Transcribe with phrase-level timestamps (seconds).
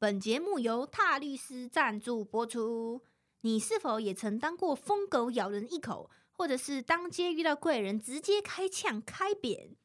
[0.00, 3.02] 本节目由踏律师赞助播出。
[3.42, 9.76] 你是否也曾当过疯狗咬人一口，或者是当街遇到怪人直接开枪开扁？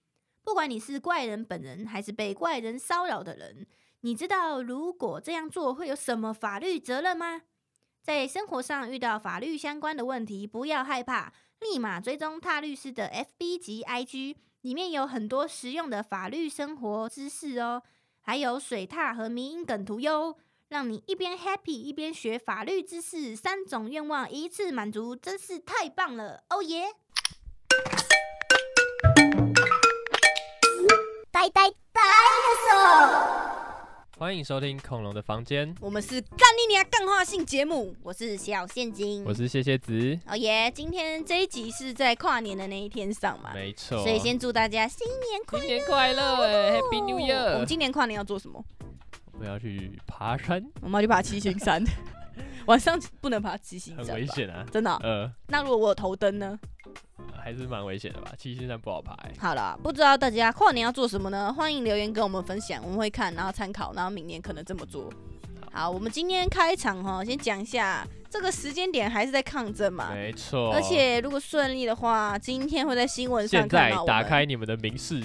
[0.42, 3.68] 不管你是怪人本人，还是被怪人骚扰的人，
[4.00, 7.42] 你知道如果这样做会有什么法律责任吗？
[8.02, 17.84] 在生活上遇到法律相关的问题，不要害怕，立马追踪踏律师的 FB 及 IG，里面有很多实用的法律生活知识哦。
[18.28, 20.36] 还有水獭和迷音梗图哟，
[20.68, 26.44] 让你一边 happy 一边学法律知识，三种愿望一次满足，真是太棒了！
[26.50, 26.88] 哦耶！
[31.32, 32.58] 呆呆呆的
[33.52, 33.55] 手。
[34.18, 40.18] 欢迎收听恐龙的房间，我们是干你娘干化性节目，我是小现金，我是谢谢子。
[40.26, 40.72] 哦耶！
[40.74, 43.54] 今天这一集是在跨年的那一天上嘛？
[43.54, 47.56] 没错，所以先祝大家新年快新年快乐，Happy New Year！
[47.56, 48.64] 我们今年跨年要做什么？
[49.34, 51.84] 我们要去爬山，我们要去爬七星山。
[52.68, 54.66] 晚上不能爬七星山，很危险啊！
[54.72, 54.96] 真的？
[54.98, 56.58] 呃，那如果我有头灯呢？
[57.38, 59.16] 还是蛮危险的吧，七星山不好爬。
[59.38, 61.54] 好了，不知道大家跨年要做什么呢？
[61.54, 65.12] 欢迎留言跟我们分享，我们会看，然后参考，然后明年可能这么做。
[65.72, 70.12] 好，我们今天开场哈，先讲一下这个时间点还是在抗争嘛？
[70.14, 70.72] 没错。
[70.74, 73.98] 而且如果顺利的话，今天会在新闻上看到。
[73.98, 75.22] 现在打开你们的名视。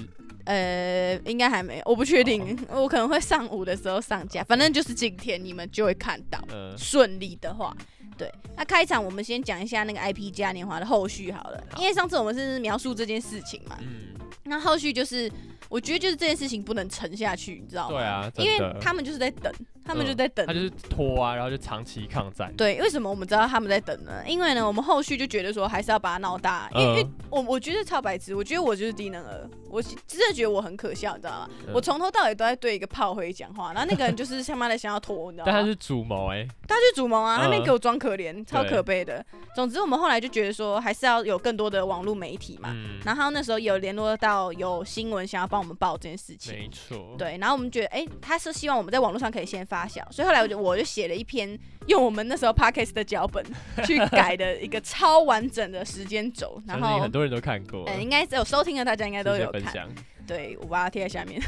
[0.50, 6.40] 呃，应该还没，我不确定，我可能会上午的时候上架，反正就是今天你们就会看到。
[6.76, 7.72] 顺利的话。
[8.18, 14.12] 对，那开场我们先讲一下那个 IP 嘉年华的后续好了，因为上次我们是描述这件事情嘛，嗯，
[14.42, 15.30] 那后续就是
[15.68, 17.96] 我觉得就是这件事情不能沉下去，你知道吗？
[17.96, 19.50] 对啊，因为他们就是在等。
[19.84, 22.54] 他们就在等，他就是拖啊，然后就长期抗战。
[22.56, 24.22] 对，为什么我们知道他们在等呢？
[24.26, 31.48] 因为呢，我们后续就觉得说还是要把它闹大，因为我我觉得超白痴，我觉得我就是低能儿，我真的觉得我很可笑，你知道吗？
[31.72, 35.52] 我从头到尾都在对一个炮灰讲话，然后那个人就是他妈的想要拖，你知道吗？
[35.52, 39.24] 但他是主谋哎，他是主谋啊，他没给我装可怜，超可悲的。
[39.54, 50.60] 总之，我们后来就觉得说还是要有更多的网络媒体嘛，然后那时候有联络到有新闻想要帮我们报这件事情，没错，对，然后我们觉得哎，他是希望我们在网络上可以先发酵，所以后来我就。
[50.60, 53.42] 我就写了一篇用我们那时候 podcast 的脚本
[53.86, 59.88] 去改的一个超完整的时间轴，然后很多人都看过，嗯，应该有收听的，大家应该都有看。
[60.30, 61.42] 对，我把它贴在下面。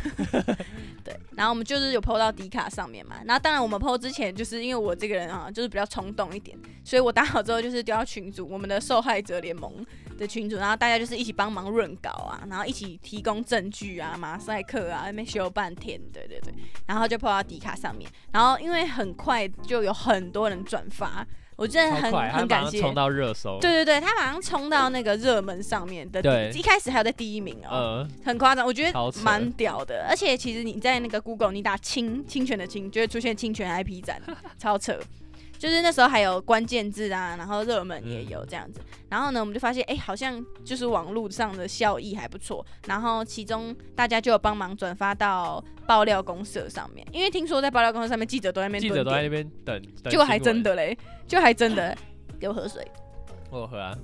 [1.04, 9.86] 对，然后我们就是有 PO 到迪卡上面嘛，然后当然我们 PO 之前，就是因为我这个人啊，就是比较冲动一点，所以我打好之后就是丢到群组，我们的受害者联盟
[10.18, 16.52] 的群组，然后大家就是一起帮忙润稿啊，然后一起提供证据啊，马赛克啊，那边修半天，对对对，
[16.86, 21.24] 然后就 PO 到迪卡上面，然后因为很快就有很多人转发。
[21.56, 30.06] 我真的很很感谢，冲到热搜，对对对，他马上冲到那个热门上面的，对，一开始还有在第一名哦，很夸张，我觉得蛮屌的。
[30.08, 34.20] 而且其实你在那个 Google，你打侵侵权的侵，就会出现侵权 IP 展，
[34.58, 34.98] 超扯。
[35.62, 49.80] 就是那时候还有关键字啊，然后热门也有这样子，然后呢，我们就发现，哎，好像就是网络上的效益还不错，然后其中大家就有帮忙转发到爆料公社上面，因为听说在爆料公社上面记者都在那边，记者都在那边等，
[50.10, 51.96] 结果还真的嘞，就还真的
[52.40, 52.84] 给我喝水，
[53.48, 53.96] 我喝啊。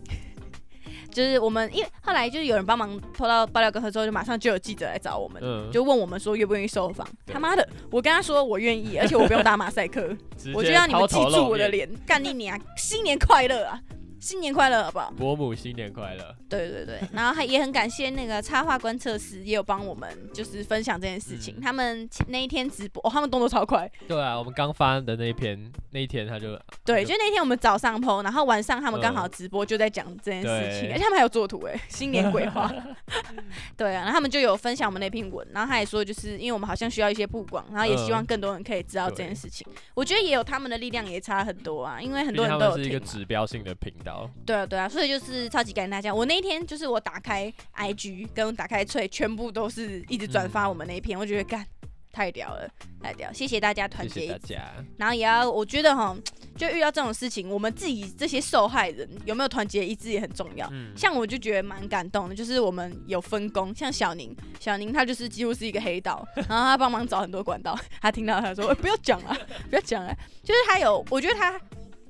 [1.18, 5.42] 就是我们，因为后来就是有人帮忙拖到爆料公司之后，就马上就有记者来找我们，
[5.72, 7.04] 就问我们说愿不愿意受访。
[7.26, 10.16] 他妈的，我跟他说我愿意，而且我不用打马赛克，
[10.54, 13.80] 我就让你们记住我的脸，干你娘，新年快乐啊！
[14.20, 15.10] 新年快乐，好不好？
[15.16, 16.34] 伯母新年快乐。
[16.48, 21.60] 对对对， 然后还也很感谢那个插画观测师，也有帮我们就是分享这件事情。
[21.60, 23.90] 他们那一天直播，哦，他们动作超快。
[24.06, 32.72] 对啊，我们刚发的那一篇，那一天他就对，就那天我们早上 PO，然后晚上他们刚好直播就在讲这件事情，而且他们还有作图哎，新年鬼话。
[33.76, 39.66] 对啊，然后他们就有分享我们那篇文，然后他也说，就是因为我们好像需要一些曝光，然后也希望更多人可以知道这件事情。
[39.94, 44.28] 我觉得也有他们的力量也差很多啊，因为很多人都有是一个指标性的频道。
[44.44, 46.12] 对啊，对啊，所以就是超级感谢大家。
[46.12, 51.64] 我那一天就是我打开 IG 跟打开翠，全部都是一直转发我们那一篇，我觉得干
[52.10, 52.68] 太屌了，
[53.00, 53.32] 太屌！
[53.32, 54.74] 谢谢大家团结，谢谢大家。
[54.96, 56.16] 然后也要我觉得哈，
[56.56, 60.68] 就遇到这种事情，我们自己这些受害人有没有团结一致也很重要。
[60.96, 67.78] 像我就觉得蛮感动的，就是我们有分工，像小宁，小宁他就是几乎是一个黑道， 然后他帮忙找很多管道。
[68.00, 69.36] 他听到他说：“不要讲了，
[69.68, 70.12] 不要讲了。”
[70.42, 71.60] 就是他有，我觉得他。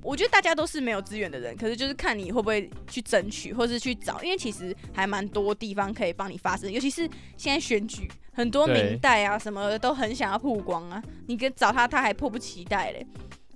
[0.08, 7.02] 我觉得大家都是没有资源的人，可是就是看你会不会去争取，或是去找，因为其实还蛮多地方可以帮你发声，尤其是
[7.36, 13.06] 现在选举，很多明代啊什么的都很想要曝光啊，你跟找他他还迫不及待嘞，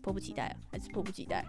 [0.03, 1.43] 迫不及待还是迫不及待？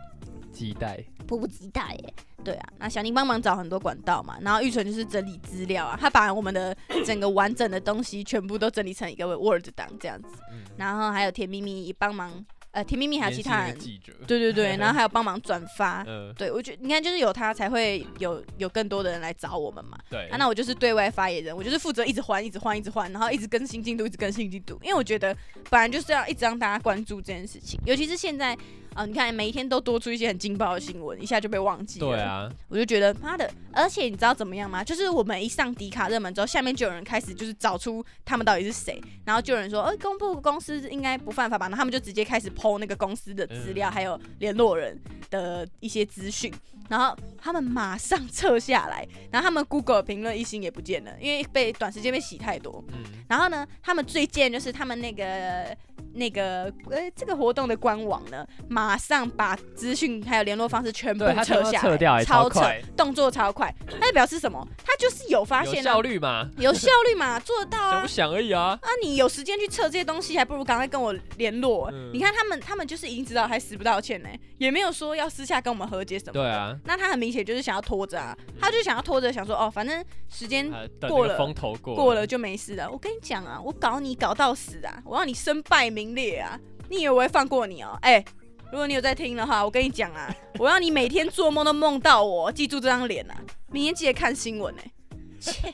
[0.54, 2.14] 期待，迫不及待耶。
[2.42, 6.74] 对啊，那小宁帮忙找很多管道嘛，然后玉纯就是整理资料啊，他把我们的
[7.06, 13.78] 整个完整的东西全部都整理成一个 Word 档这样子，嗯，然后还有甜蜜蜜也帮忙，呃，甜蜜蜜还有其他人，
[14.26, 16.04] 对对 对， 然后还有帮忙转发。
[16.10, 19.96] 嗯，对，我觉得你看，就是有他才会有有更多的人来找我们嘛。
[20.10, 24.80] 对啊，，那我就是对外发言人，我就是负责一直换、一直换、一直换，然后一直更新进度、一直更新进度。
[24.82, 25.38] 因为我觉得
[25.70, 28.58] 本来就是要一直让大家关注这件事情，尤其是现在
[28.94, 32.08] 啊、你看每一天都多出一些很劲爆的新闻，一下就被忘记了。
[32.08, 34.84] 对啊，我就觉得妈的，而且你知道怎么样吗？
[34.84, 41.68] 就是我们一上迪卡热门之后，下面就有人开始就是找出他们到底是谁，然后就有人说，呃，公布公司应该不犯法吧？
[41.68, 45.00] 然后他们就直接开始剖那个公司的资料，嗯还有联络人
[45.30, 46.54] 的一些资讯，
[46.90, 52.84] 然后他们马上撤下来，然后他们 Google 评论一星也不见了，因为被短时间被洗太多。
[52.94, 55.76] 嗯，然后呢，他们最贱就是他们那个
[56.14, 63.74] 那个呃这个活动的官网呢，马上把资讯还有联络方式全部撤下来，撤掉还超快，动作超快。
[64.00, 64.66] 那就表示什么？
[64.86, 68.08] 他就是有发现啊，效率嘛，有效率嘛， 做得到啊想不。
[68.08, 71.90] 想而已啊，啊，你有时间去测这些东西，还不如赶快跟我联络。
[71.92, 74.30] 嗯你看他们，他们就是已经知道，还死不道歉呢，
[74.60, 76.34] 也没有说要私下跟我们和解什么。
[76.34, 76.48] 对。
[76.48, 80.72] 啊，那他很明显就是想要拖着啊，他就想要拖着，想说哦，反正时间
[81.10, 82.90] 过了风头过过了，就没事了。
[82.90, 86.60] 我跟你讲啊，我搞你搞到死啊，我让你身败名裂啊！
[86.90, 87.98] 你以为我会放过你哦？
[88.04, 88.24] 哎、
[88.72, 93.36] 如果你有在听的话，我跟你讲啊，我让你每天做梦都梦到我，记住这张脸啊，
[93.72, 94.92] 明天记得看新闻哎、
[95.40, 95.74] 切，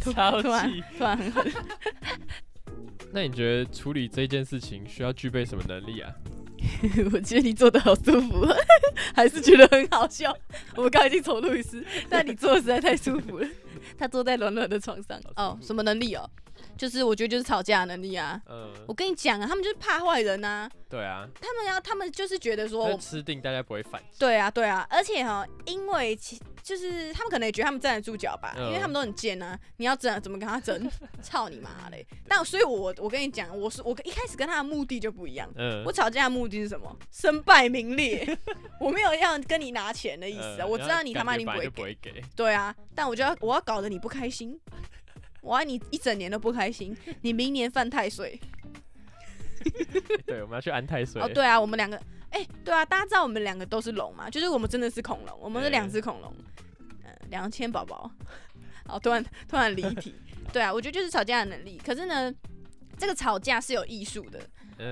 [0.12, 0.82] 超突然气。
[0.96, 1.52] 突然很狠。
[3.14, 6.10] 那你觉得处理这件事情需要具备什么能力啊？
[7.12, 8.46] 我觉得你做的好舒服，
[9.14, 10.36] 还是觉得很好笑。
[10.76, 13.48] 我们刚刚已经重录一次，但你坐的实在太舒服了。
[13.98, 15.20] 他坐在软软的床上。
[15.36, 16.28] 哦，什么能力哦？
[16.76, 18.40] 就是我觉得就是吵架能力啊。
[18.48, 20.70] 嗯，我跟你讲啊，他们就是怕坏人啊。
[20.88, 24.00] 对啊，他们要，他们就是觉得说，吃定大家不会反。
[24.18, 29.58] 对啊，对啊，而且哈，因为其就是他们可能也觉得他们站得住脚吧，嗯因为他们都很贱啊。
[29.78, 30.88] 你要争，怎么跟他争？
[31.20, 32.06] 操你妈嘞！
[32.28, 35.50] 但所以我，我跟你讲，我是我一开始跟他的目的就不一样。
[35.56, 36.96] 嗯我，吵架的目的是什么？
[37.10, 38.38] 身败名裂。
[38.80, 42.10] 我没有要跟你拿钱的意思啊，嗯我知道你他妈感觉本来就一定不会给。
[42.10, 42.24] 不会给。
[42.36, 44.58] 对啊，但我就要我要搞得你不开心，
[45.40, 48.38] 我要你一整年都不开心，你明年犯太岁。
[50.26, 51.20] 对，我们要去安太岁。
[51.22, 52.00] 哦，对啊，我们两个，
[52.30, 56.34] 哎、对啊，大家知道我们两个都是龙嘛，就是我们真的是恐龙，我们是两只恐龙，
[57.04, 58.10] 嗯，两千宝宝。
[58.86, 60.14] 好，突然突然离题。
[60.52, 61.80] 对啊，我觉得就是吵架的能力。
[61.84, 62.32] 可是呢，
[62.98, 64.40] 这个吵架是有艺术的。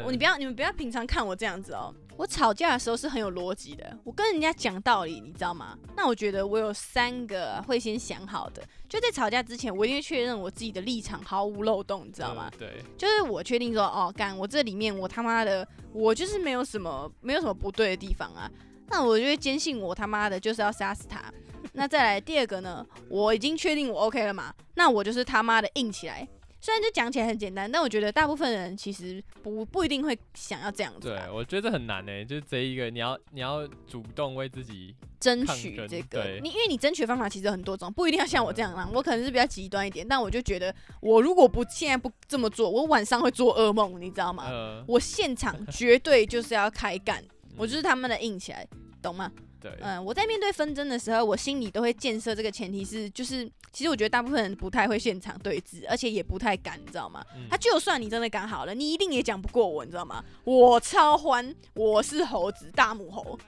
[0.08, 1.92] 你不要你们不要平常看我这样子哦。
[2.20, 5.74] 我吵架的时候是很有逻辑的，我跟人家讲道理，你知道吗？
[5.96, 12.50] 那我觉得我有三个会先想好的，就在吵架之前，我一定会确认我自己的立场毫无漏洞，你知道吗？
[12.52, 18.50] 嗯对，就是我确定说，哦，干，我这里面我他妈的，我就是没有什么没有什么不对的地方啊，
[18.88, 21.24] 那我就会坚信我他妈的就是要杀死他。
[21.72, 26.28] 那再来第二个呢，我已经确定我 OK 了嘛，那我就是他妈的硬起来。
[26.60, 38.88] 虽然就讲起来很简单，但我觉得大部分人其实不不一定会想要这样子对啊，，我觉得这很难呢，就是这一个你要你要主动为自己，争取这个你，因为你争取的方法其实很多种，不一定要像我这样啦。
[38.92, 44.44] 我可能是比较极端一点，但我就觉得我如果不现在不这么做，我晚上会做噩梦，你知道吗？
[44.50, 47.24] 呃，我现场绝对就是要开干，
[47.56, 48.66] 我就是他们的硬起来，
[49.00, 49.30] 懂吗？
[49.60, 57.22] 对，嗯，我在面对纷争的时候，我心里都会建设这个前提是，就是其实我觉得大部分人不太会现场对峙，而且也不太敢，你知道吗？
[57.36, 60.24] 嗯他就算你真的敢好了，你一定也讲不过我，你知道吗？
[60.44, 63.38] 我超欢，我是猴子，大母猴，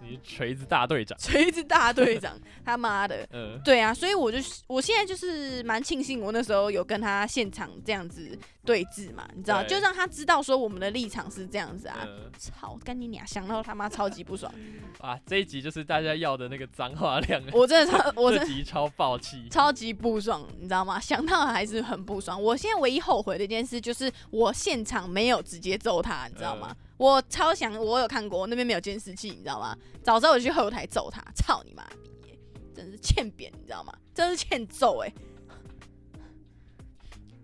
[0.00, 3.26] 你锤子大队长，锤子大队长， 他妈的！
[3.32, 11.98] 嗯，对啊，所以我就是我现在就是蛮庆幸我那时候有跟他现场这样子对峙嘛，你知道，就让他知道说我们的立场是这样子啊。
[12.06, 13.24] 嗯操，干你俩！
[13.24, 14.52] 想到他妈超级不爽，
[15.00, 20.98] 啊，这一集就是大家要的那个脏话量， 我真的超， 我这集超爆气，超级不爽，你知道吗？
[21.00, 22.40] 想到还是很不爽。
[22.40, 26.74] 我现在唯一后悔的一件事就是我现场没有直接揍他，你知道吗？
[26.96, 29.76] 我超想，我有看过，那边没有监视器，你知道吗？
[30.02, 32.38] 早知道我就去后台揍他，操你妈逼耶！
[32.74, 33.92] 真是欠扁，你知道吗？
[34.14, 35.12] 真是欠揍哎、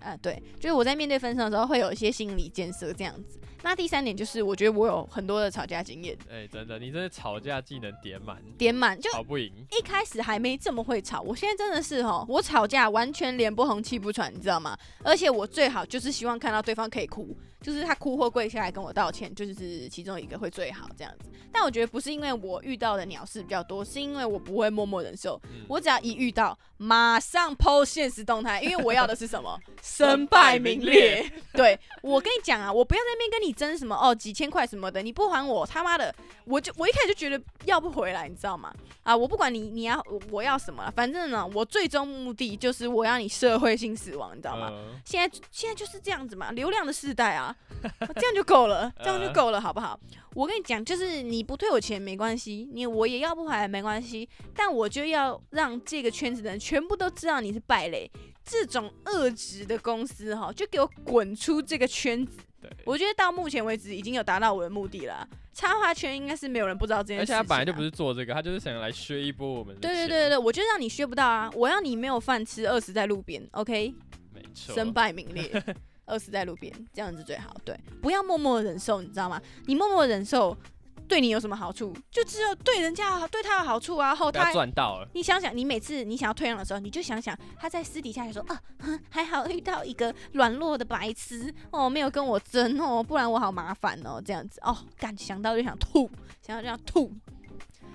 [0.07, 3.41] 啊，对，就是我在面对分手的时候会有一些心理建设这样子。
[3.63, 14.79] 那第三点就是，我觉得我有很多的吵架经验，哎，真的，你真的吵架技能点满，点满就吵不赢，一开始还没这么会吵，我现在真的是哦，我吵架完全脸不红气不喘，你知道吗？
[15.03, 17.37] 而且我最好就是希望看到对方可以哭，
[17.67, 21.29] 就是他哭或跪下来跟我道歉，就是其中一个会最好这样子。
[21.53, 29.59] 但我觉得不是因为我遇到的鸟事比较多，是因为我不会默默忍受，嗯我只要一遇到，马上 PO 现实动态，因为我要的是什么？
[29.83, 31.29] 身败名裂。
[31.55, 38.73] 对我跟你讲啊，我不要在那边跟你争什么哦几千块什么的，你不还我他妈的，我就我一开始就觉得要不回来，你知道吗？
[39.03, 44.69] 啊，我不管你你要我要什么了，反正呢，我最终目的就是我要你社会性死亡，你知道吗？
[44.71, 49.99] 嗯现在现在就是这样子嘛，流量的时代啊， 这样就够了， 这样就够了，好不好？
[50.35, 58.11] 我跟你讲，就是你不退我钱没关系，你我也要不回来没关系，但我就要让这个圈子的人全部都知道你是败类。
[58.45, 62.39] 这种恶质的公司哈，就给我滚出这个圈子！
[62.63, 65.29] 对，我觉得到目前为止已经有达到我的目的了啊。
[65.53, 71.51] 插画圈应该是没有人不知道这件事情、啊，而且他本来就不是做这个，他就是想来削一波我们对对对对对，我就让你削不到啊！
[71.55, 73.93] 我要你没有饭吃，饿死在路边，OK？
[74.33, 75.51] 没错，身败名裂，
[76.07, 77.55] 饿死在路边，这样子最好。
[77.65, 79.41] 对，不要默默忍受，你知道吗？
[79.67, 80.57] 你默默忍受，
[81.09, 81.95] 对你有什么好处？
[82.11, 84.15] 就只有对人家好，对他有好处啊。
[84.15, 88.61] 后被他他，赚到了，你想想，你每次你想要退让的时候，你就想想他在私底下就说啊，
[89.11, 96.11] 还好遇到一个软弱的白痴哦，没有跟我争哦，不然我好麻烦哦，这样子哦，感想到就想吐，
[96.41, 97.13] 想到就想吐。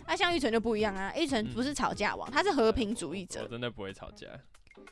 [0.06, 3.48] 啊，像玉成就不一样啊，玉成嗯不是吵架王，他是和平主义者我。
[3.48, 4.28] 真的不会吵架。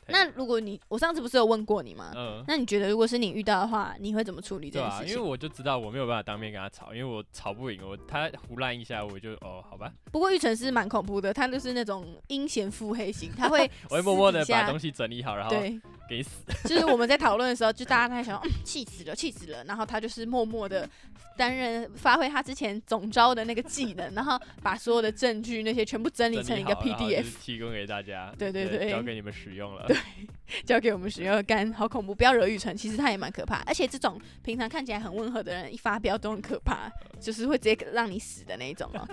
[0.08, 2.12] 那如果你，我上次不是有问过你吗？
[2.16, 5.14] 嗯，那你觉得如果是你遇到的话，你会怎么处理这对啊，件事情？
[5.14, 16.30] 因为我就知道我没有办法当面跟他吵，因为我吵不赢，我他胡乱一下，我就哦，好吧，不过玉成是蛮恐怖的，他就是那种阴险腹黑型，他会 我会默默的私底下把东西整理好，然后对，给你死。
[16.68, 20.88] 就是我们在讨论的时候，就大家在想，嗯，气死了，气死了，然后他就是默默的
[21.36, 29.86] 担任发挥他之前总招的那个技能，然后把所有的证据那些全部整理成一个 PDF，提供给大家，对对对交给你们使用了。
[29.86, 29.96] 对
[30.66, 31.40] 交给我们使用。
[31.44, 36.90] 干，好恐怖，不要惹玉成，其实他也蛮可怕，而且这种平常看起来很温和的人，一发飙都很可怕，
[37.20, 39.08] 就是会直接让你死的那一种哦。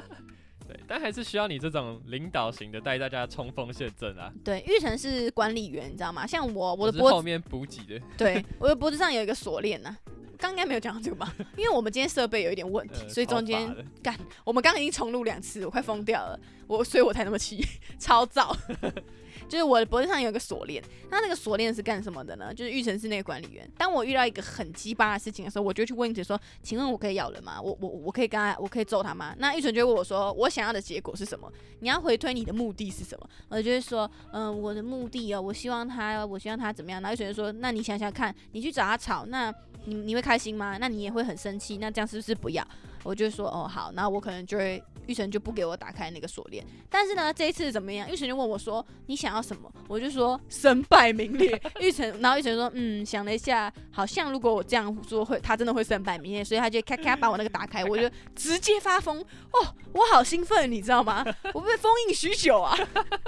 [0.68, 4.32] 对，但还是需要你这种领导型的带大家冲锋陷阵啊。
[4.44, 6.28] 对，玉成是管理员，你知道吗？
[6.28, 9.96] 像我，我的脖子，后面补给的，对，我的脖子上有一个锁链呐。
[10.40, 11.34] 刚应该没有讲到这个吧？
[11.58, 17.66] 因为我们今天设备有一点问题，呃 所以中间干，我们刚刚已经重录两次，我快疯掉了，我所以我才那么气，
[17.98, 18.56] 超燥。
[19.48, 22.54] 就是我的脖子上有一个锁链，那那个锁链是干什么的呢？
[22.54, 23.70] 就是玉成是那个管理员。
[23.78, 27.62] 当我遇到一个很鸡巴的事情的时候，我就去问玉成说：“请问我可以咬人吗？
[27.62, 31.52] 我我我可以跟他，我可以揍他吗？”那玉成就问我说：“我想要的结果是什么？
[31.80, 39.54] 你要回推你的目的是什么？”我就会说：“嗯、我的目的哦，我希望他，我希望他怎么样？”然后玉成就说：“那你想想看，你去找他吵，那
[39.86, 40.78] 你你会开心吗？
[40.78, 42.68] 那你也会很生气，那这样是不是不要？”
[43.08, 46.62] 我就说：“哦，好。”那我可能就会玉成就不给我打开那个锁链。
[46.90, 48.10] 但是呢，这一次怎么样？
[48.12, 59.22] 玉成就问我说：“你想要什么？”我就说：“身败名裂。”玉成，然后玉成说：“嗯，想了一下，好像如果我这样做会，他真的会身败名裂，所以他就咔咔把我那个打开，我就直接发疯。
[59.22, 61.26] 哦，我好兴奋，你知道吗？
[61.54, 62.78] 我被封印许久啊，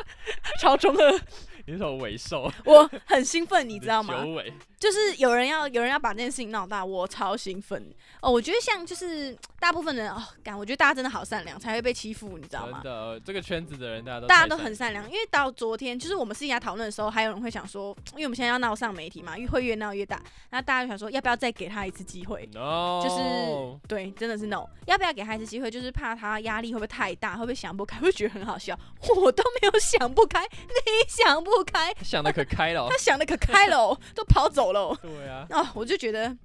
[0.59, 1.11] 超中二，
[1.65, 4.21] 你是种尾兽，我很兴奋，你知道吗？
[4.21, 8.31] 九尾，就是有人要有人要把这件事情闹大，我超兴奋哦。
[8.31, 12.91] 我觉得像就是大部分人哦，感我觉得大家真的好善良，才会被欺负，你知道吗真？
[12.91, 20.21] 的，这个圈子的人大家都大家都很善良，因为到昨天就是我们私下讨论的时候，还有人会想说，因为我们现在要闹上媒体嘛，越会越闹越大，
[20.51, 25.69] 那大家就想说要不要再给他一次机会？，no，就是对，真的是 no，要不要给他一次机会？
[25.69, 28.79] 就是怕他压力会不会太大，会不会想不开，会觉得很好笑。
[29.01, 34.97] 我都没有想不开，你想不开，他想的可开了哦他，想的可开了哦，都跑走了哦。
[35.01, 36.35] 对啊， 哦，我就觉得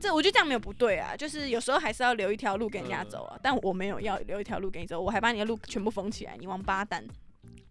[0.00, 3.38] 这，我觉得这样没有不对啊，就是有时候还是要留一条路给人家走啊。
[3.42, 7.04] 但我没有要留一条路给你走，我还把你的路全部封起来，你王八蛋！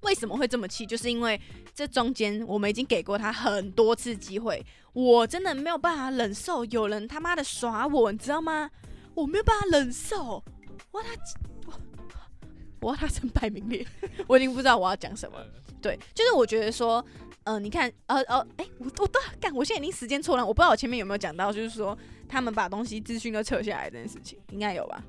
[0.02, 0.86] 为什么会这么气？
[0.86, 1.40] 就是因为
[1.76, 8.70] 这中间我们已经给过他很多次机会，我真的没有办法忍受有人他妈的耍我，你知道吗？
[9.14, 10.44] 我没有办法忍受，
[10.92, 11.10] 我他，
[11.68, 11.74] 我
[12.80, 13.86] 我要他身败名裂，
[14.26, 15.38] 我已经不知道我要讲什么
[15.82, 17.06] 对，就是我觉得说，
[17.44, 21.98] 嗯、你看，呃呃，哎、我我都干，我现在已经时间错乱，我不知道我前面有没有讲到，就是说
[22.30, 25.04] 他们把东西资讯都撤下来这件事情，应该有吧？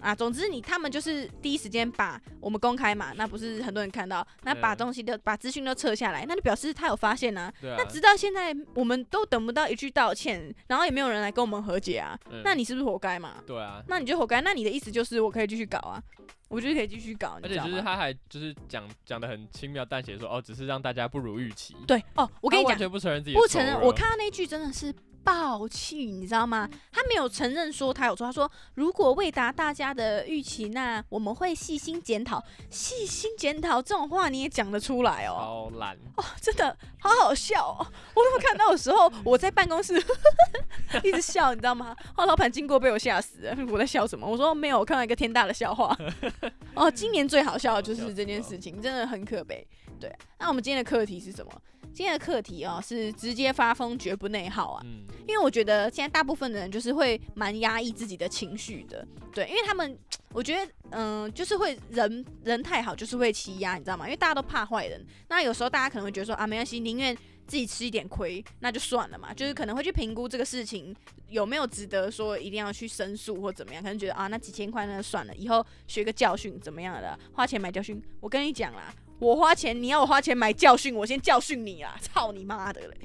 [0.00, 7.52] 啊，总之你他们就是第一时间把我们公开嘛，那不是很多人看到，那把嗯东西都把资讯都撤下来，那就表示他有发现啊。
[7.60, 13.36] 对啊，那直到现在我们都等不到一句道歉，然后也没有人来跟我们和解啊，嗯那你是不是活该嘛？
[13.46, 16.02] 对啊，那你就活该，那你的意思就是我可以继续搞啊，
[16.48, 17.66] 我就可以继续搞，你而且知道？
[17.66, 21.76] 就是他还就是讲讲的很轻描淡写说哦，只是让大家不如预期。
[21.86, 26.68] 对哦，我跟你讲完，全不承认自己的不承认，错误哦我看到那句真的是爆气，你知道吗？
[26.92, 32.42] 他没有承认说他有错，他说如果未达大家的预期，那我们会细心检讨。
[32.68, 35.70] 细心检讨这种话你也讲得出来哦？
[35.72, 37.86] 超懒，哦，真的好好笑哦！
[38.14, 40.02] 我怎么看到的时候，我在办公室
[41.04, 41.94] 一直笑，你知道吗？
[42.16, 44.26] 哦，老板经过被我吓死了，我在笑什么？
[44.26, 45.96] 我说没有，我看到一个天大的笑话。
[46.74, 49.66] 哦，今年最好笑的就是这件事情，真的很可悲。
[50.00, 51.52] 对，那我们今天的课题是什么？
[51.92, 59.98] 今天的课题哦是直接发疯绝不内耗啊，嗯，因为我觉得现在大部分的人就是会蛮压抑自己的情绪的，对，因为他们
[60.32, 64.06] 我觉得嗯、就是会人人太好就是会欺压，你知道吗？
[64.06, 67.14] 因为大家都怕坏人，那有时候大家可能会觉得说啊没关系，宁愿
[67.46, 70.94] 自己吃一点亏，那就算了嘛，就是可能会去评估这个事情
[71.28, 78.00] 有没有值得说一定要去申诉或怎么样，可能觉得啊那几千块那就算了，以后学个教训怎么样的，花钱买教训。
[78.20, 82.96] 我跟你讲啦，我花钱，你要我花钱买教训，我先教训你啊， 操你妈的嘞！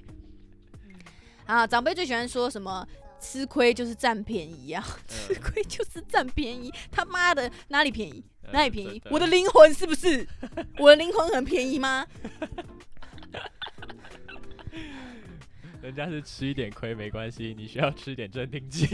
[1.45, 2.87] 啊，长辈最喜欢说什么
[3.19, 8.23] 吃亏就是占便宜啊， 吃嗯亏就是占便宜，他妈的哪里便宜？
[8.43, 10.27] 呃哪里便宜我的灵魂是不是？
[10.77, 12.05] 我的灵魂很便宜吗？
[15.81, 18.87] 人家是吃一点亏没关系，你需要吃一点镇定剂。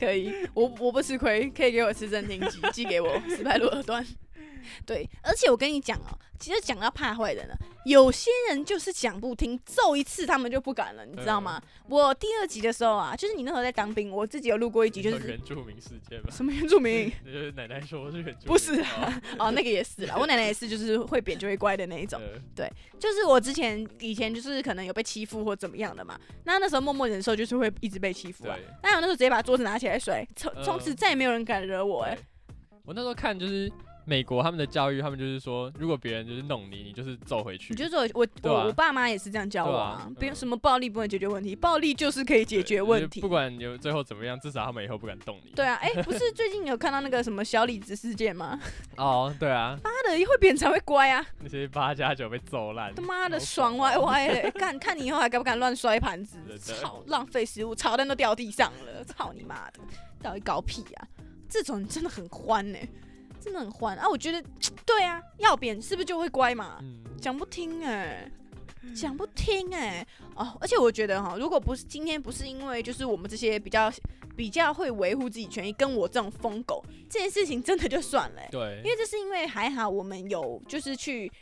[0.00, 4.04] 可以，我我不吃亏，可以给我吃镇定剂，寄给我斯派鲁尔段。
[4.86, 11.60] 对，而且我跟你讲哦，其实讲到怕坏人了，有些人就是讲不听，揍一次他们就不敢了，你知道吗？
[11.88, 16.30] 我第二集的时候啊，就是你那时候在当兵，我自己有录过一集，就是原住民事件吧？
[16.30, 22.20] 什么原住民 就是奶奶说我是原住民，不是啊哦，那个也是啦，我奶奶也是，就是会扁就会乖的那一种。
[22.54, 28.64] 对就是我之前以前就是可能有被欺负或怎么样的嘛，那那时候默默忍受，就是会一直被欺负啊对。
[28.82, 32.48] 那我那时候直接把桌子拿起来摔，从嗯从此再也没有人敢惹我哎、对
[32.84, 33.70] 我那时候看就是
[34.08, 37.74] 美国他们的教育，他们就是说，如果别人就是弄你，你就是揍回去。
[37.74, 43.28] 你就说我啊我我爸妈也是这样教我啊啊，不用嗯什么暴力不能解决问题，暴力就是可以解决问题不。
[43.28, 45.50] 管有最后怎么样，至少他们以后不敢动你。
[45.54, 48.58] 对啊，哎、不是最近有看到那个什么小李子事件吗？
[48.96, 51.22] 哦，对啊，妈的，会扁才会乖啊！
[51.40, 59.80] 那些八加九被揍烂，他妈的爽歪歪的， 看看你以后还敢不敢乱摔盘子操，浪费食物，炒蛋都掉地上了，操你妈的，
[60.22, 61.06] 到底搞屁啊！
[61.50, 62.78] 这种真的很欢呢、
[63.48, 64.06] 真的很欢啊！
[64.06, 64.42] 我觉得，
[64.84, 66.78] 对啊，要扁是不是就会乖嘛？
[66.82, 68.30] 嗯，讲不听哎、
[68.94, 73.90] 讲不听哎、哦，而且我觉得哈，如果不是今天不是因为就是我们这些比较
[74.36, 81.32] 比较会维护自己权益，跟我这种疯狗，这件事情真的就算了欸、对，因为这是因为还好我们有就是去，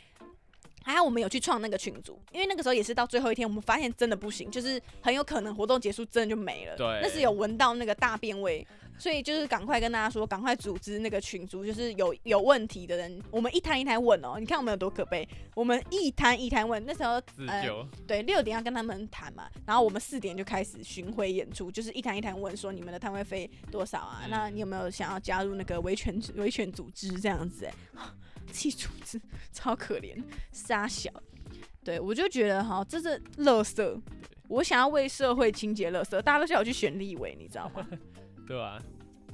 [0.87, 6.77] 还好我们有去创那个群组，因为那个时候也是到最后一天，我们发现真的不行，就是很有可能活动结束真的就没了。
[6.77, 8.65] 对那是有闻到那个大便味，
[8.97, 14.37] 所以就是赶快跟大家说，赶快组织那个群组，就是有有问题的人，我们一摊一摊问哦。
[14.39, 24.21] 你看我们有多可悲，我们一摊一摊问，那时候呃，对，六点要跟他们谈嘛，然后我们四点就开始巡回演出，就是一摊一摊问说你们的摊位费多少啊？
[24.23, 27.73] 嗯那你有没有想要加入那个维权维权组织这样子、欸？
[28.51, 29.19] 气组织
[29.51, 31.11] 超可怜，傻小。
[31.83, 34.01] 对我就觉得哈，这是垃圾。
[34.49, 37.87] 我想要为社会清洁垃圾，大家都叫我去选立委，你知道吗？
[38.47, 38.81] 对啊？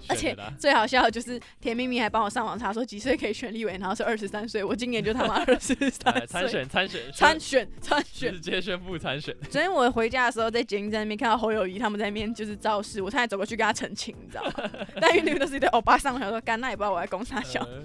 [0.10, 8.39] 而且最好笑的就是甜蜜蜜还帮我上网查说几岁可以选立委，然后是二十三岁，我今年就他妈二十来三参岁，选参选参选参选直。
[8.41, 14.69] 接宣布参选，昨天我回家的时候，在捷运站那边看到侯友谊他们在那边就是造势，我差点走过去跟他澄清，你知道吗？
[14.99, 17.84] 但因为那边都是一堆欧巴桑，我想说干，那也不知道我在攻啥笑，呃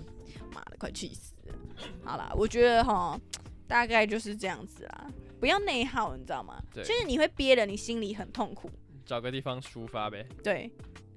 [0.59, 1.55] 妈的，快气死了。
[2.05, 3.19] 好啦，我觉得哈，
[3.67, 5.07] 大概就是这样子啦，
[5.39, 6.61] 不要内耗，你知道吗？
[6.75, 8.71] 对就是你会憋得你心里很痛苦，
[9.05, 10.27] 找个地方抒发呗。
[10.43, 10.71] 对。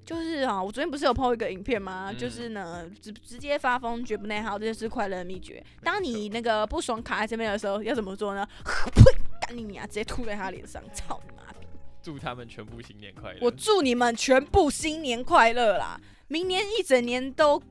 [0.04, 2.08] 就是哈，我昨天不是有 PO 一个影片吗？
[2.10, 5.64] 嗯就是呢，直直接发疯，绝不内耗，这就是快乐的秘诀。
[5.80, 8.46] 当你那个不爽卡在这边的时候，要怎么做呢？
[8.92, 9.02] 呸！
[9.46, 9.86] 干你啊！
[9.86, 11.66] 直接吐在他脸上，操你妈逼！
[12.02, 13.38] 祝他们全部新年快乐。
[13.40, 15.98] 我祝你们全部新年快乐啦！
[16.26, 17.62] 明年一整年都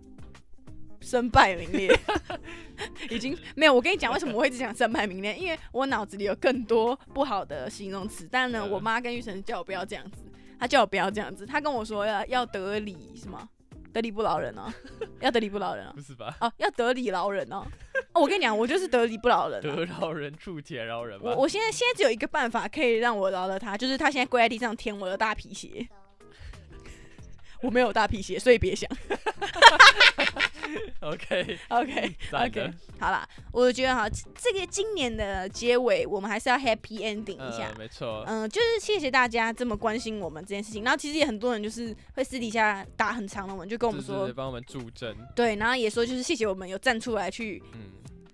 [1.02, 1.94] 身败名裂，
[3.10, 3.74] 已经没有。
[3.74, 5.36] 我跟你讲，为什么我会一直讲身败名裂？
[5.36, 10.24] 因为我脑子里有更多不好的形容词，但呢，嗯我妈跟玉成叫我不要这样子，
[10.60, 13.50] 她叫我不要这样子，她跟我说要要得理什么。
[13.94, 14.72] 得理不饶人哦，
[15.20, 16.34] 要得理不饶人哦，不是吧？
[16.40, 17.62] 哦，要得理饶人哦。
[18.14, 19.62] 哦，我跟你讲，我就是得理不饶人、啊。
[19.62, 21.26] 得饶人处且饶人吧。
[21.32, 25.86] 我我现在现在只有一个办法可以让我饶了他，就是他现在跪在地上舔我的大皮鞋。
[27.62, 28.90] 我没有大皮鞋，所以别想。
[31.02, 37.76] OK OK 赞 OK，的好啦，我觉得哈，这这个今年的结尾，我们还是要 happy ending 一下呃，。
[37.78, 40.84] 没错，嗯、就是谢谢大家这么关心我们这件事情。
[40.84, 45.16] 然后其实也很多人就是会私底下打很长的文，就跟我们说就是，帮我们助阵。
[45.36, 47.80] 对，然后也说就是谢谢我们有站出来去嗯，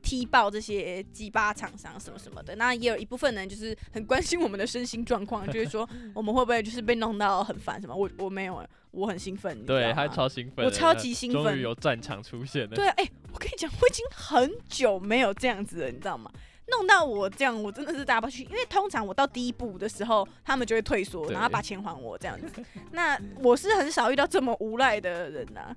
[0.08, 2.56] 踢爆这些鸡巴厂商什么什么的。
[2.56, 7.94] 那也有一部分人就是很关心我们的身心状况，就是说我们会不会就是被弄到很烦什么？
[7.94, 12.74] 我我没有，我很兴奋，对，吗他超兴奋，我超级兴奋终于有战场出现了。
[12.74, 16.32] 对啊，哎、我跟你讲，我已经很久没有这样子了，你知道吗？
[16.70, 22.48] 弄到我这样，我真的是大不去，因为通常我到第一步的时候，他们就会退缩，然后把钱还我这样子。
[22.92, 25.76] 那我是很少遇到这么无赖的人呐、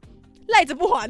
[0.48, 1.08] 赖着不还，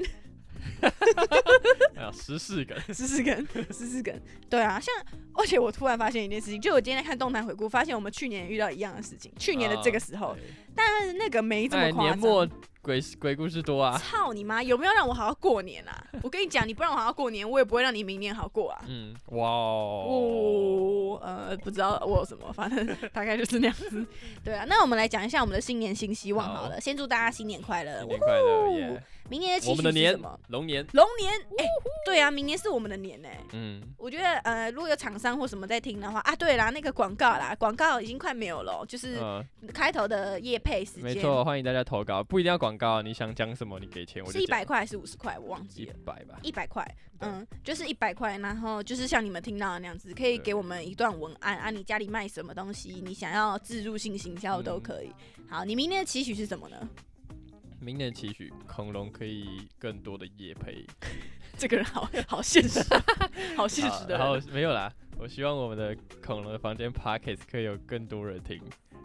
[1.97, 4.95] 哎呀，十四个，十四根，十四根，对啊，像
[5.35, 10.37] 而且我突然发现一件事情，就我今天在看动态回顾，发现我们去年遇到一样的事情，去年的这个时候，
[10.75, 12.17] 但是那个没这么哎，夸张。
[12.17, 12.49] 年末
[12.83, 13.99] 鬼鬼故事多啊。
[13.99, 14.63] 操你妈！
[14.63, 16.07] 有没有让我好好过年啊？
[16.23, 18.83] 我跟你讲，你不让我好好过年，我也不会让你明年好过啊。
[18.89, 24.07] 嗯，哇哦，哦，呃，不知道我有什么，反正大概就是那样子。
[24.43, 26.75] 对啊，那我们来讲一下我们的新年新希望好了。
[26.75, 29.03] 好先祝大家新年快乐新，年快乐呜耶！
[29.29, 30.41] 明年的期许我们的年是什么？
[30.49, 31.65] 龙年，龙年，哎、
[32.05, 46.03] 对啊，明年是我们的年哎、嗯，我觉得呃，如果有厂商或什么在听的话啊，对啦，那个广告啦，广告已经快没有了哦，就是嗯，开头的夜配时间，没错，欢迎大家投稿，不一定要广告，你想讲什么，你给钱我就是讲一百块还是五十块，我忘记了一了。
[46.05, 46.39] 百吧。
[46.43, 55.11] 一百块，嗯，就是一百块，然后就是像你们听到的那样子，可以给我们一段文案啊，你家里卖什么东西，你想要自入性行销都嗯可以。
[55.49, 56.89] 好，你明年的期许是什么呢？
[57.81, 60.85] 明年期许恐龙可以更多的夜配，
[61.57, 62.79] 这个人好好现实，
[63.57, 64.39] 好现实 的啊然后。
[64.53, 68.61] 没有啦，我希望我们的恐龙的房间 Podcast 可以有更多人听，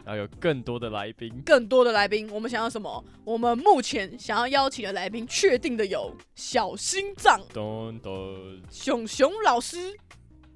[0.06, 1.42] 然后有更多的来宾。
[1.44, 3.04] 更多的来宾，我们想要什么？
[3.24, 8.62] 我们目前想要邀请的来宾，确定的有小心脏、咚咚。
[8.70, 9.92] 熊熊老师、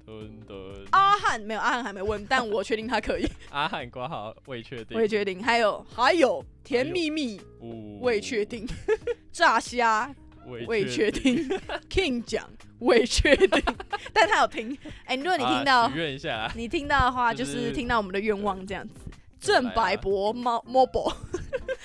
[0.05, 0.55] 咚咚，
[0.91, 5.43] 阿汉，没有阿汉还没问，但我确定他可以， 阿汉挂号未确定，未确定。
[5.43, 7.41] 还有还有甜蜜蜜，
[7.99, 8.65] 未确定。
[9.33, 10.15] 炸虾。
[10.47, 11.47] 未未确定，
[11.87, 12.49] King 奖。
[12.79, 13.61] 未确定，
[14.11, 14.75] 但他有听。
[15.05, 16.35] 哎、如果你听到、啊愿一下。
[16.35, 18.95] 啊，你听到的话，就就是是听到我们的愿望这样子。
[19.41, 21.13] 郑白博猫 mobile，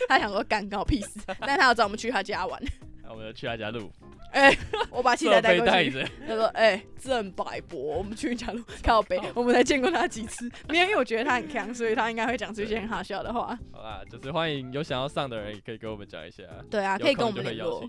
[0.09, 2.63] 他想说干搞屁事，但他要找我们去他家玩。
[3.03, 3.91] 那我们就去他家录，
[4.33, 4.55] 哎、
[4.91, 6.05] 我把器材带过去。
[6.29, 10.51] 他说：“哎、郑百博，我们去家录靠北，我们才见过他几次。
[10.69, 13.59] 没有，因为我觉得他很强，所以他应该会讲出一些很好笑的话。
[13.73, 17.89] 好啦，就是欢迎有想要上的人也可以跟我们讲一下，对啊，可以跟我们联络。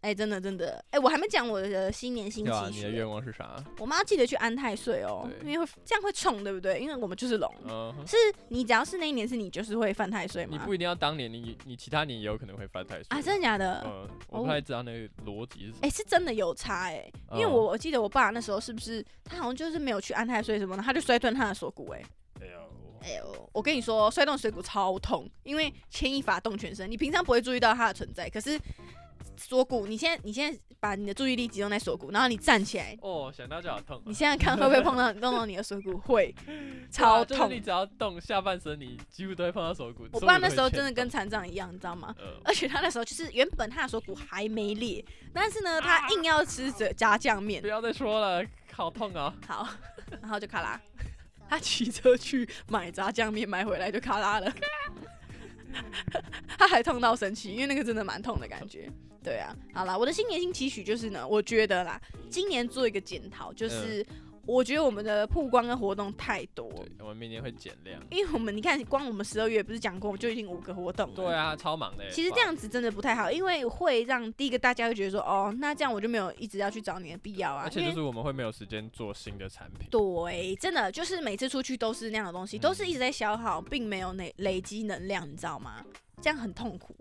[0.00, 2.76] 哎、真的真的，哎、我还没讲我的新年新期许。
[2.76, 3.62] 你的愿望是啥？
[3.78, 6.78] 我们要记得去安太岁哦，因为会这样会冲，对不对？
[6.78, 7.52] 因为我们就是龙，
[8.06, 8.16] 是
[8.48, 10.50] 你只要是那一年是你就是会犯太岁嘛？
[10.52, 13.82] 你不一定要当年，你你其他年也有可能会犯太岁啊，真的假的？
[13.84, 15.78] 嗯，我哦不太知道那个逻辑是什么。
[15.82, 22.02] 哎、是真的有差哎、因为嗯我我记得我爸那时候是不是他好像就是没有去安太岁什么的，他就摔断他的锁骨哎、
[22.40, 22.60] 哎呦，
[23.02, 28.58] 哎呦，我跟你说，摔断锁骨超痛，因为牵一发动全身，你平常不会注意到它的存在，可是
[29.38, 34.02] 锁骨，你现在你现在把你的注意力集中在锁骨，然后你站起来，哦，想到就好痛啊。
[34.06, 35.96] 你现在看会不会碰到 碰到你的锁骨？
[35.98, 36.34] 会，
[36.90, 37.60] 超痛啊就是你。
[37.60, 40.06] 只要动下半身，你几乎都会碰到锁骨。
[40.12, 42.14] 我爸那时候真的跟动残障一样，你知道吗？
[42.18, 49.34] 呃，而且他那时候就是原本他的锁骨还没裂，但是呢，他硬要吃着炸酱面不，要再说了，好痛啊！
[49.46, 49.68] 好，
[50.20, 50.80] 然后就卡拉。
[51.50, 54.52] 他骑车去买炸酱面，买回来就卡拉了。
[56.58, 58.90] 他还痛到生气，因为那个真的蛮痛的感觉。
[59.22, 62.00] 对啊，好啦，我的新年新期许就是呢，我觉得啦，
[62.30, 64.06] 今年做一个检讨，就是
[64.48, 68.02] 我觉得我们的曝光跟活动太多，对，我们明年会减量。
[68.10, 71.14] 因为我们你看，光我们十二月不是讲过，我们就已经五个活动了。
[71.14, 72.10] 对啊，超忙的欸。
[72.10, 77.64] 其实这样子真的不太好，因为会让第一个大家会觉得说，哦，那这样我就没有一直要去找你的必要啊。
[77.64, 79.86] 而且就是我们会没有时间做新的产品。
[79.90, 85.84] 对，真的就是每次出去都是那样的东西，都是嗯一直在消耗，并没有累累积能量，你知道吗？
[86.22, 86.96] 这样很痛苦。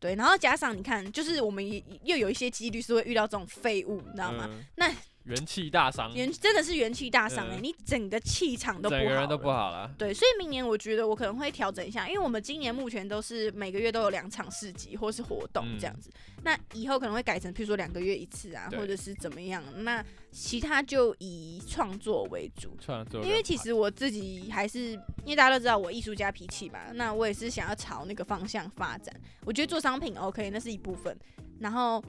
[0.00, 4.48] 对，然后加上你看，就是我们也又有一些几率是会遇到这种废物，你知道吗？
[4.50, 4.92] 嗯那
[5.28, 9.48] 元气大伤，元真的是元气大伤哎、嗯你整个气场都不好，整个人都不。
[9.50, 9.90] 好了。
[9.98, 16.10] 对，所以明年我觉得我可能会调整一下，因为我们今年目前都是每个月都有两场市集或是活动这样子，
[16.42, 22.76] 那以后可能会改成，譬如说两个月一次啊，或者是怎么样，那其他就以创作为主。
[22.80, 24.92] 创作因为其实我自己还是，
[25.24, 29.14] 因为大家都知道我艺术家脾气嘛，那我也是想要朝那个方向发展。
[29.44, 31.16] 我觉得做商品 OK，那是一部分，
[31.58, 32.02] 然后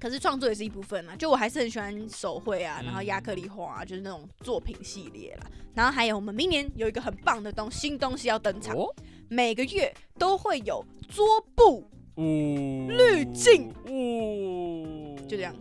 [0.00, 1.16] 可是创作也是一部分嘛。
[1.16, 5.46] 就我还是很喜欢手绘啊，嗯然后亚克力画啊，就是那种作品系列啦。
[5.74, 8.86] 然后还有我们明年有一个很棒的东新东西要登场，哦，
[9.28, 15.54] 每个月都会有桌布，呜，滤镜呜，就这样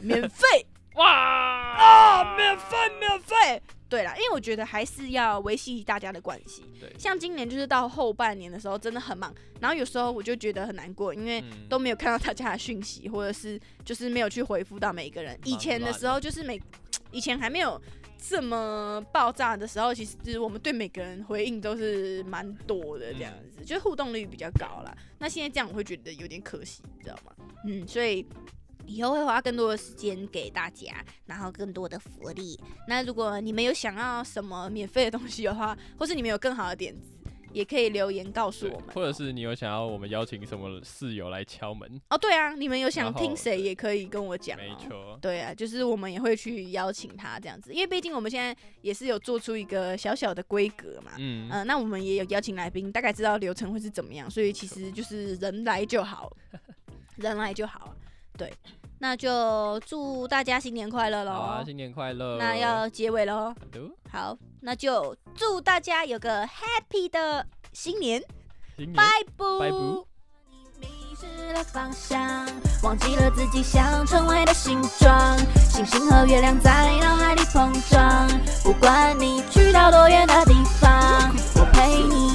[0.00, 0.46] 免费
[0.94, 3.62] 哇啊，免费免费。
[3.94, 6.64] 对啦，因为我觉得还是要维系大家的关系。
[6.80, 15.38] 对，像今年就是到后半年的时候，真的很忙，然后有时候我就觉得很难过，因为嗯都没有看到大家的讯息，或者是就是没有去回复到每一个人。
[15.44, 16.60] 以前的时候就是每
[17.12, 17.80] 以前还没有
[18.18, 24.92] 这么爆炸的时候，其实我们对每个人回应都是蛮多的，这样子，就互动率比较高啦。
[25.20, 27.32] 那现在这样我会觉得有点可惜，你知道吗？
[27.64, 28.26] 嗯，所以。
[28.86, 32.58] 以后会花更多的时间给大家，然后更多的福利。
[32.88, 37.18] 那如果你们有想要什么免费的东西的话，或是你们有更好的点子，
[37.52, 41.88] 也可以留言告诉我们哦，或者是你有想要我们邀请什么室友来敲门？
[42.10, 51.12] 哦，对啊，你们有想听谁也可以跟我讲、哦，没错，对啊，就是我们也会去邀请他这样子，因为毕竟我们现在也是有做出一个小小的规格嘛。
[51.18, 56.36] 嗯，嗯、那我们也有邀请来宾，大概知道流程会是怎么样，所以其实就是人来就好，
[57.16, 57.93] 人来就好。
[58.36, 58.52] 对，
[58.98, 61.32] 那就祝大家新年快乐喽！
[61.32, 62.36] 好啊，新年快乐！
[62.36, 63.54] 那要结尾喽。
[64.10, 68.22] 好好，那就祝大家有个 happy 的新年，
[68.76, 69.02] 拜拜。
[69.60, 69.70] 拜拜
[70.80, 72.44] 迷失了方向，
[72.82, 75.38] 忘记了自己想成为的形状。
[75.70, 76.70] 星星和月亮在
[77.00, 78.28] 脑海里碰撞，
[78.64, 82.34] 不管你去到多远的地方，我陪你。